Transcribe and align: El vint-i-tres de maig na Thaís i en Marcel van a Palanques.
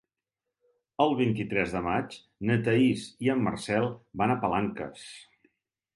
El 1.05 1.11
vint-i-tres 1.19 1.75
de 1.75 1.83
maig 1.89 2.17
na 2.51 2.57
Thaís 2.69 3.07
i 3.27 3.33
en 3.37 3.47
Marcel 3.49 3.89
van 4.23 4.35
a 4.37 4.43
Palanques. 4.47 5.05